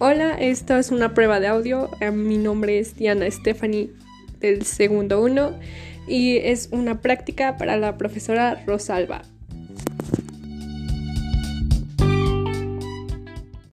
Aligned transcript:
Hola, 0.00 0.34
esta 0.34 0.78
es 0.78 0.92
una 0.92 1.12
prueba 1.12 1.40
de 1.40 1.48
audio. 1.48 1.90
Eh, 2.00 2.12
mi 2.12 2.38
nombre 2.38 2.78
es 2.78 2.94
Diana 2.94 3.28
Stephanie 3.28 3.90
del 4.38 4.64
segundo 4.64 5.20
uno 5.20 5.58
y 6.06 6.36
es 6.36 6.68
una 6.70 7.00
práctica 7.00 7.56
para 7.56 7.76
la 7.76 7.98
profesora 7.98 8.62
Rosalba. 8.64 9.22